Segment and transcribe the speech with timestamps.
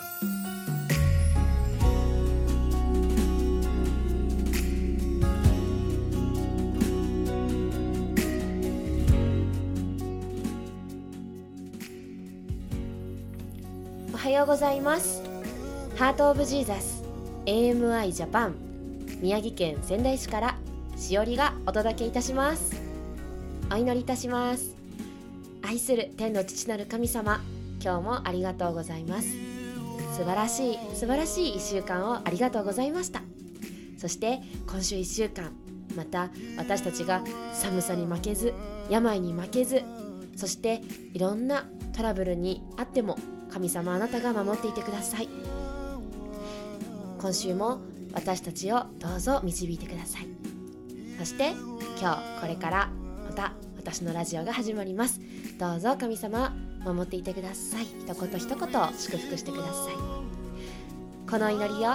[0.00, 0.04] お
[14.16, 15.22] はようございます。
[15.96, 17.02] ハートオブジーザス
[17.46, 18.54] AMI ジャパン
[19.20, 20.56] 宮城県仙台市から
[20.96, 22.80] しおりがお届けいたします。
[23.72, 24.76] お祈りいたします。
[25.62, 27.40] 愛する天の父なる神様
[27.82, 29.47] 今日もありがとうございます。
[30.18, 33.22] 素晴らしい素晴らしい1週間をありがとうございました。
[33.98, 35.52] そして今週1週間
[35.94, 37.22] また私たちが
[37.52, 38.52] 寒さに負けず
[38.90, 39.84] 病に負けず
[40.34, 43.16] そしていろんなトラブルにあっても
[43.48, 45.28] 神様あなたが守っていてください。
[47.20, 47.80] 今週も
[48.12, 50.26] 私たちをどうぞ導いてください。
[51.16, 51.52] そして
[52.00, 52.90] 今日これから
[53.24, 55.20] また私のラジオが始まります。
[55.60, 56.56] どうぞ神様
[56.92, 57.84] 守っていてください。
[57.84, 58.58] 一言一言
[58.98, 59.94] 祝福してください。
[61.30, 61.92] この祈りを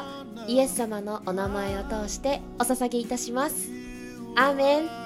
[0.48, 3.70] イエス様のお名前を通してお捧げいたします。
[4.36, 5.03] アーメン。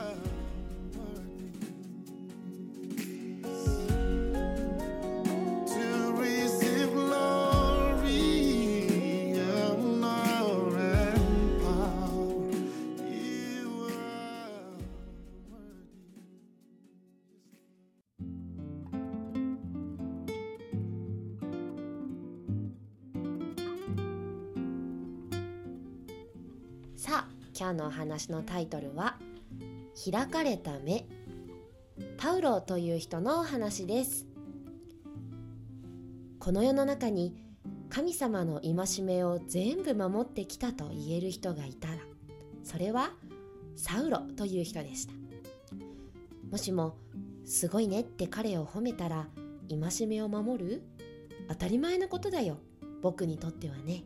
[27.59, 29.17] 今日のお話のタイトルは
[30.11, 31.07] 「開かれた目」
[32.17, 34.27] パウロという人のお話です。
[36.37, 37.35] この世の中に
[37.89, 41.95] 神様の戒めを全部守ってきたと言える人がいたら
[42.63, 43.11] それは
[43.75, 45.13] サウロという人でした。
[46.51, 46.95] もしも
[47.43, 49.29] 「すごいね」って彼を褒めたら
[49.67, 50.83] 戒めを守る？
[51.47, 52.59] 当たり前のことだよ。
[53.01, 54.03] 僕にとってはね。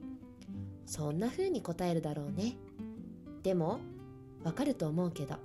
[0.86, 2.58] そんな風に答えるだろうね。
[3.44, 3.80] でも
[4.44, 5.36] わかると思うけど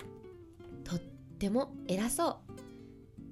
[0.83, 0.99] とっ
[1.39, 2.37] ても偉そう。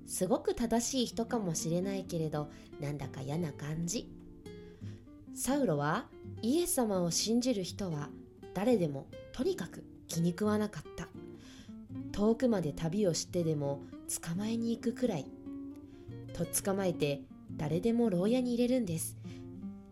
[0.07, 2.49] すごく正しい人かもしれないけれど
[2.79, 4.09] なんだか嫌な感じ。
[5.33, 6.07] サウロは
[6.41, 8.09] イエス様を信じる人は
[8.53, 11.07] 誰でもとにかく気に食わなかった。
[12.11, 13.81] 遠くまで旅をしてでも
[14.23, 15.25] 捕まえに行くくらい。
[16.33, 17.21] と捕まえて
[17.57, 19.17] 誰でも牢屋に入れるんです。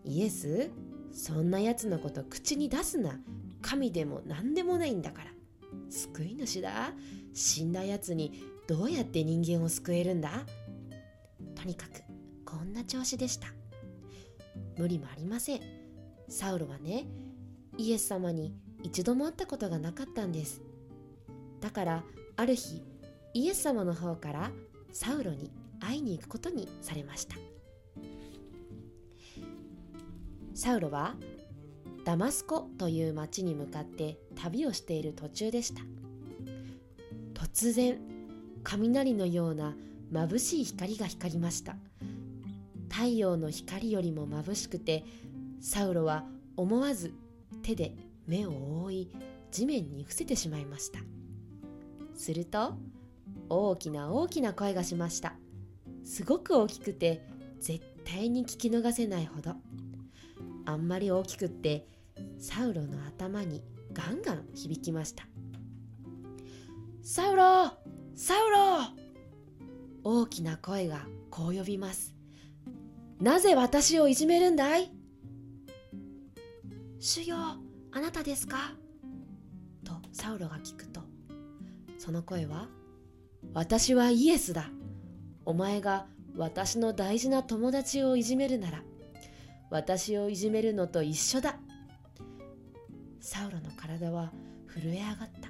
[0.04, 0.70] イエス
[1.12, 3.18] そんな奴のこと口に出すな。
[3.64, 5.30] 神でも何でもないんだから。
[5.90, 6.92] 救い主だ。
[7.32, 10.30] 死んだやつにどうやって人間を救えるんだ。
[11.54, 12.02] とにかく
[12.44, 13.48] こんな調子でした。
[14.76, 15.60] 無理もありません。
[16.28, 17.06] サウロはね
[17.78, 20.60] イエス様に一度も会ったことがなかったんです。
[21.60, 22.04] だから
[22.36, 22.82] ある日
[23.32, 24.50] イエス様の方から
[24.92, 25.50] サウロに
[25.80, 27.36] 会いに行くことにされました。
[30.54, 31.16] サウロは
[32.04, 35.80] ダマスコという町に向かって旅をしている途中でした。
[37.32, 37.98] 突然
[38.62, 39.74] 雷のような
[40.12, 41.76] 眩しい光が光りました。
[42.90, 45.04] 太陽の光よりも眩しくて
[45.60, 46.24] サウロは
[46.56, 47.12] 思わず
[47.62, 47.94] 手で
[48.26, 49.10] 目を覆い
[49.50, 51.00] 地面に伏せてしまいました。
[52.14, 52.74] すると
[53.48, 55.34] 大きな大きな声がしました。
[56.04, 57.26] すごく大きくて
[57.60, 59.54] 絶対に聞き逃せないほど。
[60.66, 61.86] あんまり大きくって
[62.38, 65.24] サウロの頭にガンガン響きました。
[67.02, 67.70] サウロ!
[68.16, 69.04] サウロ!
[70.04, 72.14] 大きな声がこう呼びます。
[73.20, 74.90] なぜ私をいじめるんだい?
[76.98, 77.36] 主よ
[77.92, 78.74] あなたですか?
[79.84, 81.00] とサウロが聞くと
[81.98, 82.68] その声は
[83.52, 84.70] 私はイエスだ。
[85.44, 88.82] お前が私の大事な友達をいじめるなら
[89.70, 91.58] 私をいじめるのと一緒だ。
[93.24, 94.30] サウロの体は
[94.68, 95.48] 震え上がった。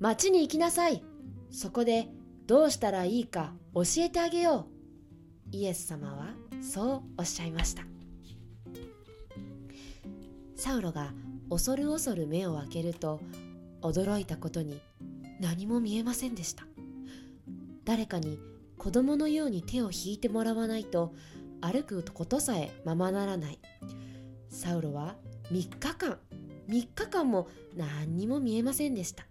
[0.00, 1.04] 町に行きなさい。
[1.48, 2.08] そこで
[2.48, 4.66] どうしたらいいか教えてあげよ
[5.52, 5.56] う。
[5.56, 7.84] イエス様はそうおっしゃいました。
[10.56, 11.12] サウロが
[11.48, 13.20] 恐る恐る目を開けると
[13.80, 14.80] 驚いたことに
[15.38, 16.64] 何も見えませんでした。
[17.84, 18.40] 誰かに
[18.76, 21.14] 子供のように手を引いてもらわないと
[21.60, 23.60] 歩くことさえままならない。
[24.52, 25.16] サウロは
[25.50, 26.18] 3日間。
[26.68, 29.24] 3日間も何にも見えませんでした。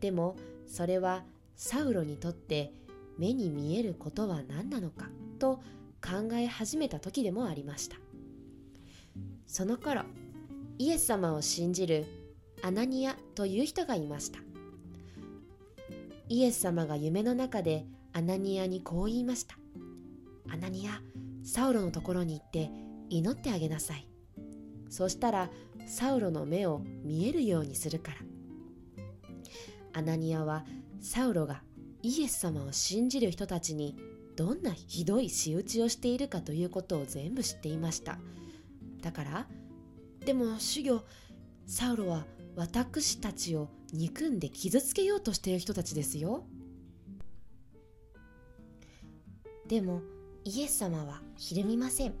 [0.00, 0.36] でも
[0.66, 1.24] それは
[1.56, 2.72] サウロにとって
[3.18, 5.56] 目に見えることは何なのかと
[6.04, 7.96] 考え始めた時でもありました。
[9.46, 10.02] その頃
[10.78, 12.04] イエス様を信じる
[12.62, 14.38] アナニアという人がいました。
[16.28, 19.56] イエス様が夢の中でアナニアにこう言いました
[20.50, 21.00] アナニア
[21.44, 22.70] サウロのところに行って
[23.08, 24.06] 祈ってあげなさい。
[24.88, 25.50] そしたら
[25.86, 28.18] サウロの目を見えるようにするから。
[29.92, 30.64] アナニアは
[31.00, 31.62] サウロが
[32.02, 33.96] イエス様を信じる人たちに
[34.36, 38.18] どんなひどい仕打ちをしているかということを全部知っていました。
[39.00, 39.46] だから
[40.24, 41.02] でも主魚
[41.66, 46.44] サウロは私たちを憎んで傷つけようとしている人たちですよ。
[49.68, 50.02] でも
[50.44, 52.14] イエス様はひるみません。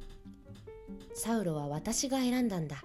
[1.14, 2.82] サウロは私が選んだんだ。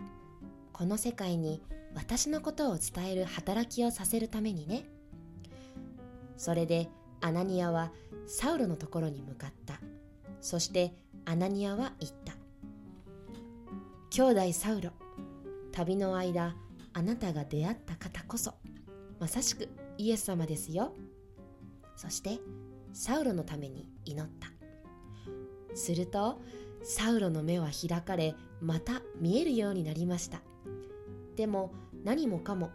[0.73, 1.61] この世界に
[1.93, 4.85] 私のことを伝える働きをさせるためにね。
[6.37, 6.89] それで
[7.21, 7.91] アナニアは
[8.27, 9.79] サウロのところに向かった。
[10.39, 10.93] そして
[11.25, 12.33] アナニアは言った。
[14.09, 14.91] 兄弟サウロ
[15.71, 16.55] 旅の間
[16.93, 18.53] あなたが出会った方こそ。
[19.19, 20.93] まさしくイエス様ですよ。
[21.95, 22.39] そして
[22.93, 24.47] サウロのために祈った。
[25.75, 26.41] すると
[26.83, 30.41] サウロの目は開かれまた見えるようになりました。
[31.35, 31.71] でも
[32.03, 32.71] 何もかも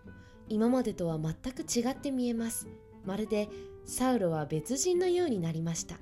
[0.49, 2.69] 今までとは全く違って見えます。
[3.05, 3.49] まるで
[3.85, 5.97] サウロは別人のようになりました。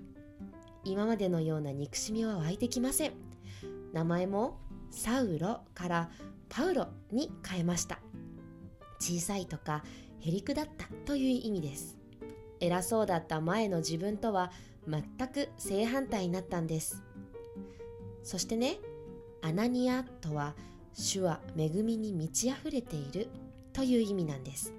[0.84, 3.12] 今までのような憎しみは湧いてきません。
[3.92, 4.58] 名前も
[4.90, 6.10] サウロから
[6.48, 8.00] パウロに変えました。
[8.98, 9.82] 小さいとか
[10.20, 11.96] へりくだったという意味です。
[12.60, 14.50] 偉そうだった前の自分とは
[14.86, 17.02] 全く正反対になったんです。
[18.24, 18.78] そしてね
[19.42, 20.54] アナニアとは
[20.94, 23.28] 主は恵みに満ち溢れている
[23.72, 24.72] という意味なんです。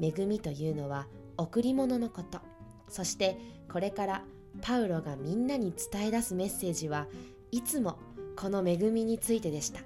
[0.00, 1.06] 恵みというのは
[1.36, 2.40] 贈り物のこと。
[2.88, 3.38] そして
[3.70, 4.24] これから
[4.62, 7.06] パウロがみんなに伝え出すメッセージは
[7.52, 7.98] いつも
[8.36, 9.80] この恵みについてでした。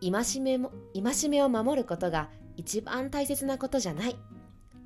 [0.00, 4.16] 戒めも戒めを守ることが一番大切なことじゃない。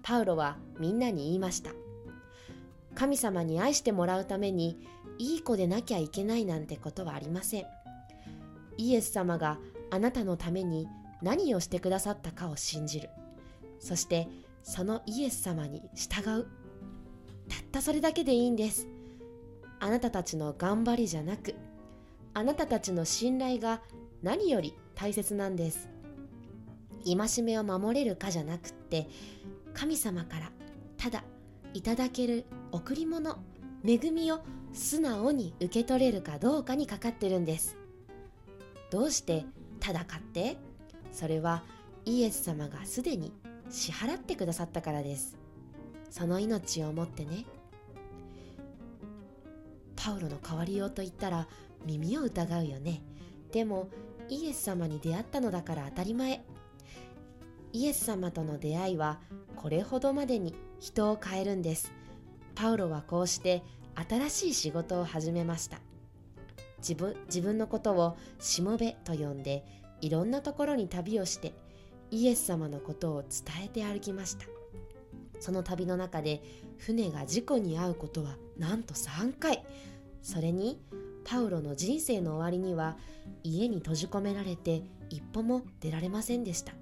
[0.02, 1.72] パウロはみんなに言いました。
[2.94, 4.86] 神様に愛してもらうために
[5.18, 7.64] いい子でなきゃいけないなんてことはありません。
[8.78, 9.58] イエス様が
[9.90, 10.88] あなたのために
[11.22, 13.10] 何をしてくださったかを信じる。
[13.78, 14.28] そして
[14.62, 16.46] そのイエス様に従う。
[17.48, 18.88] たったそれだけでいいんです。
[19.80, 21.56] あなたたちの頑張りじゃなく
[22.34, 23.82] あなたたちの信頼が
[24.22, 25.88] 何より大切なんです。
[27.04, 29.08] 戒めを守れるかじゃなくって
[29.74, 30.52] 神様から
[30.96, 31.24] ただ
[31.74, 33.42] いただける贈り物
[33.84, 34.40] 恵みを
[34.72, 37.76] 素直に受け取れるかどうかにかかってるんです。
[38.90, 39.44] どうして
[39.80, 40.56] ただかって？
[41.12, 41.64] それは
[42.04, 43.32] イエス様がすでに
[43.70, 45.36] 支払ってくださったからです。
[46.10, 47.44] その命をもってね。
[49.96, 51.48] パウロの変わりようと言ったら
[51.84, 53.02] 耳を疑うよね。
[53.50, 53.88] でも
[54.28, 56.44] イエス様に出会ったのだから当たり前。
[57.72, 59.20] イエス様との出会いは
[59.56, 61.92] これほどまでに人を変えるんです。
[62.54, 63.62] パウロはこうして
[64.08, 65.78] 新しい仕事を始めました。
[66.78, 69.64] 自分自分のことをしもべと呼んで
[70.00, 71.54] いろんなところに旅をして
[72.10, 74.46] イエス様のことを伝えて歩きました。
[75.40, 76.42] その旅の中で
[76.78, 79.64] 船が事故に遭うことはなんと3回。
[80.22, 80.80] それに
[81.24, 82.96] パウロの人生の終わりには
[83.42, 86.72] 家に閉じ込められて一歩も出られませんでした。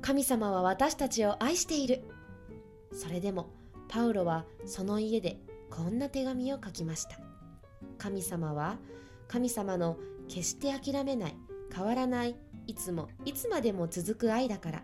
[0.00, 2.02] 神様は私たちを愛している。
[2.92, 3.50] それでも
[3.90, 5.36] パウロはその家で
[5.68, 7.18] こんな手紙を書きました。
[7.98, 8.78] 神様は
[9.26, 9.96] 神様の
[10.28, 11.36] 決して諦めない
[11.74, 12.36] 変わらない
[12.68, 14.82] いつもいつまでも続く愛だから。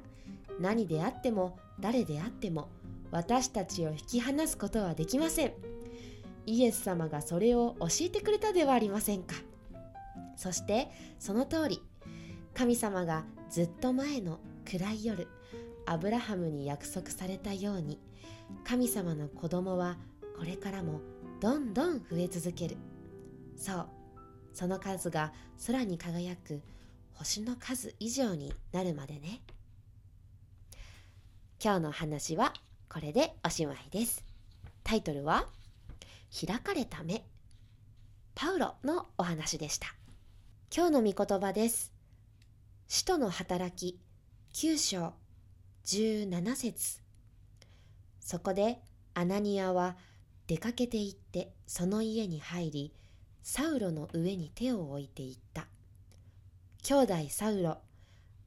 [0.58, 2.68] 何であっても誰であっても
[3.12, 5.52] 私たちを引き離すことはできません。
[6.44, 9.36] イエス様がそれを教えてくれたではありませんか。
[10.34, 11.80] そしてその通り
[12.54, 15.28] 神様がずっと前の暗い夜
[15.86, 18.00] アブラハムに約束されたように
[18.64, 19.96] 神様の子供は
[20.36, 21.00] これからも
[21.40, 22.76] どんどん増え続ける。
[23.56, 23.88] そう。
[24.52, 25.32] その数が
[25.66, 26.62] 空に輝く
[27.12, 29.42] 星の数以上になるまでね。
[31.62, 32.52] 今日の話は
[32.88, 34.24] これでおしまいです。
[34.82, 35.46] タイトルは
[36.46, 37.24] 開かれた目。
[38.34, 39.94] パウロのお話でした。
[40.74, 41.92] 今日の御言葉です。
[42.88, 43.98] 使徒の働き
[44.52, 45.12] 9章
[45.86, 47.00] 17節。
[48.18, 48.80] そこで
[49.14, 49.96] アナニアは
[50.48, 52.92] 出かけて行ってその家に入り
[53.44, 55.68] サウロの上に手を置いていった。
[56.82, 57.78] 兄弟サウロ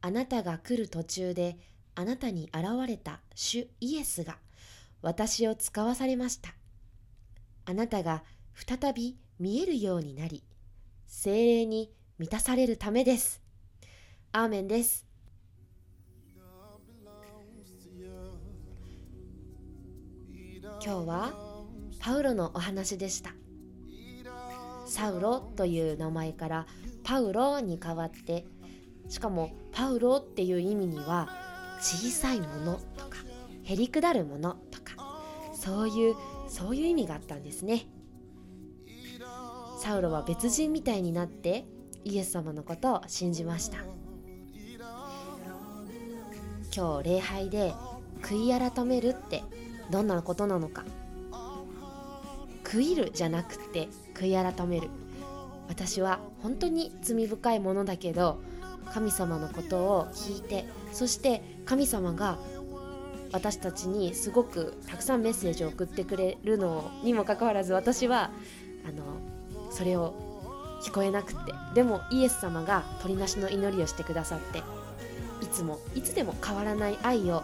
[0.02, 1.58] あなたが来る途中で
[1.96, 4.38] あなたに現れた主イエスが
[5.02, 6.54] 私を使わされました。
[7.64, 10.44] あなたが再び見えるようになり
[11.08, 13.42] 精霊に満たされるためです。
[14.34, 15.09] アーメンです。
[20.82, 21.34] 今日は
[22.00, 23.34] パウロのお話でした。
[24.86, 26.68] サウロという名前から
[27.04, 28.46] パウロに変わって
[29.08, 31.30] しかもパウロっていう意味には
[31.80, 33.18] 小さいものとか
[33.64, 35.22] へりくだるものとか
[35.54, 36.16] そういう
[36.48, 37.88] そういう意味があったんですね。
[39.80, 41.66] サウロは別人みたいになって
[42.04, 43.78] イエス様のことを信じました。
[46.76, 47.74] 今日礼拝で
[48.22, 49.44] 悔い改めるって
[49.90, 50.84] どんなことなのか。
[52.64, 54.90] 悔いるじゃなくて悔い改める。
[55.68, 58.42] 私は本当に罪深いものだけど
[58.92, 62.40] 神様のことを聞いてそして神様が
[63.32, 68.32] 私たちにすごくたくさんメッセージを送ってくれるのにもかかわらず私は
[68.88, 69.04] あの
[69.72, 70.16] それを
[70.82, 71.54] 聞こえなくって。
[71.76, 74.60] でもイエス様が鳥なしの祈りをしてくださって
[75.44, 77.44] いつもいつでも変わらない愛を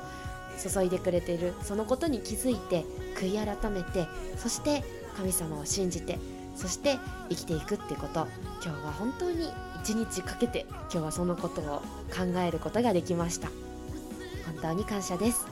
[0.55, 1.53] 注いでくれている。
[1.61, 2.85] そのことに気づいて
[3.15, 4.07] 悔い改めて
[4.37, 4.83] そして
[5.15, 6.19] 神様を信じて
[6.55, 6.97] そして
[7.29, 8.27] 生きていくってこと。
[8.63, 9.49] 今日は本当に
[9.83, 13.49] 一日かけて今日はそのことを考えることができました。
[14.45, 15.45] 本当に感謝です。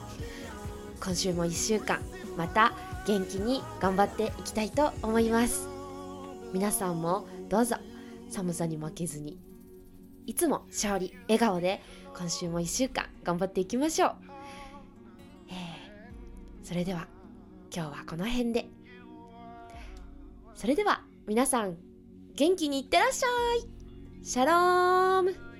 [1.02, 2.00] 今週も1週間
[2.36, 2.72] また
[3.06, 5.68] 元気に頑張っていきたいと思います。
[6.52, 7.76] 皆さんもどうぞ
[8.30, 9.38] 寒さに負けずに
[10.26, 11.82] いつも勝利笑顔で
[12.16, 14.14] 今週も1週間頑張っていきましょう、
[16.64, 17.06] それでは
[17.70, 18.66] 今日はこの辺で。
[20.54, 21.76] それでは皆さん
[22.34, 23.26] 元気にいってらっしゃ
[23.62, 24.24] い。
[24.24, 25.53] シャローム。